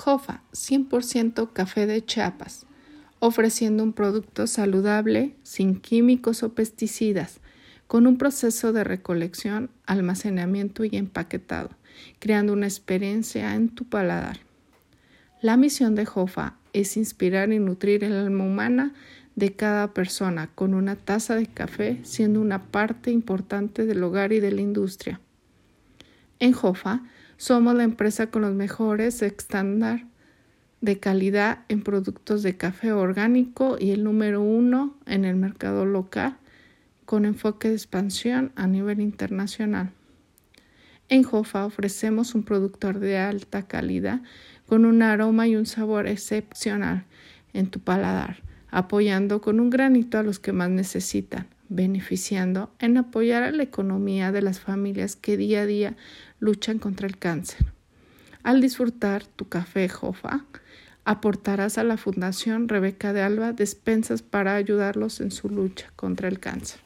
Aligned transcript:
Jofa, 0.00 0.40
100% 0.52 1.52
café 1.52 1.86
de 1.86 2.02
Chiapas, 2.02 2.64
ofreciendo 3.18 3.84
un 3.84 3.92
producto 3.92 4.46
saludable, 4.46 5.34
sin 5.42 5.78
químicos 5.78 6.42
o 6.42 6.54
pesticidas, 6.54 7.40
con 7.86 8.06
un 8.06 8.16
proceso 8.16 8.72
de 8.72 8.82
recolección, 8.82 9.68
almacenamiento 9.84 10.84
y 10.84 10.96
empaquetado, 10.96 11.68
creando 12.18 12.54
una 12.54 12.66
experiencia 12.66 13.54
en 13.54 13.68
tu 13.68 13.84
paladar. 13.84 14.38
La 15.42 15.58
misión 15.58 15.94
de 15.94 16.06
Jofa 16.06 16.56
es 16.72 16.96
inspirar 16.96 17.52
y 17.52 17.58
nutrir 17.58 18.02
el 18.02 18.14
alma 18.14 18.44
humana 18.44 18.94
de 19.36 19.52
cada 19.52 19.92
persona 19.92 20.48
con 20.54 20.72
una 20.72 20.96
taza 20.96 21.36
de 21.36 21.46
café 21.46 22.00
siendo 22.04 22.40
una 22.40 22.70
parte 22.70 23.10
importante 23.10 23.84
del 23.84 24.02
hogar 24.02 24.32
y 24.32 24.40
de 24.40 24.50
la 24.50 24.62
industria. 24.62 25.20
En 26.38 26.54
Jofa 26.54 27.02
somos 27.40 27.74
la 27.74 27.84
empresa 27.84 28.26
con 28.26 28.42
los 28.42 28.52
mejores 28.52 29.22
estándares 29.22 30.04
de 30.82 30.98
calidad 30.98 31.60
en 31.68 31.80
productos 31.80 32.42
de 32.42 32.58
café 32.58 32.92
orgánico 32.92 33.78
y 33.80 33.92
el 33.92 34.04
número 34.04 34.42
uno 34.42 34.94
en 35.06 35.24
el 35.24 35.36
mercado 35.36 35.86
local 35.86 36.36
con 37.06 37.24
enfoque 37.24 37.70
de 37.70 37.76
expansión 37.76 38.52
a 38.56 38.66
nivel 38.66 39.00
internacional. 39.00 39.90
En 41.08 41.22
Jofa 41.22 41.64
ofrecemos 41.64 42.34
un 42.34 42.42
productor 42.42 42.98
de 42.98 43.16
alta 43.16 43.62
calidad 43.62 44.20
con 44.66 44.84
un 44.84 45.00
aroma 45.00 45.48
y 45.48 45.56
un 45.56 45.64
sabor 45.64 46.08
excepcional 46.08 47.06
en 47.54 47.70
tu 47.70 47.80
paladar, 47.80 48.42
apoyando 48.70 49.40
con 49.40 49.60
un 49.60 49.70
granito 49.70 50.18
a 50.18 50.22
los 50.22 50.40
que 50.40 50.52
más 50.52 50.68
necesitan, 50.68 51.46
beneficiando 51.70 52.70
en 52.78 52.98
apoyar 52.98 53.44
a 53.44 53.52
la 53.52 53.62
economía 53.62 54.32
de 54.32 54.42
las 54.42 54.60
familias 54.60 55.16
que 55.16 55.38
día 55.38 55.62
a 55.62 55.66
día 55.66 55.96
luchan 56.40 56.78
contra 56.78 57.06
el 57.06 57.16
cáncer. 57.16 57.64
Al 58.42 58.60
disfrutar 58.60 59.24
tu 59.24 59.48
café 59.48 59.88
Jofa, 59.88 60.44
aportarás 61.04 61.78
a 61.78 61.84
la 61.84 61.96
Fundación 61.96 62.68
Rebeca 62.68 63.12
de 63.12 63.22
Alba 63.22 63.52
despensas 63.52 64.20
para 64.20 64.56
ayudarlos 64.56 65.20
en 65.20 65.30
su 65.30 65.48
lucha 65.48 65.90
contra 65.96 66.28
el 66.28 66.40
cáncer. 66.40 66.80